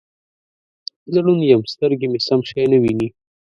زه 1.11 1.19
ړوند 1.25 1.41
یم 1.51 1.61
سترګې 1.73 2.07
مې 2.11 2.19
سم 2.27 2.39
شی 2.49 2.63
نه 2.71 2.77
وینې 2.81 3.07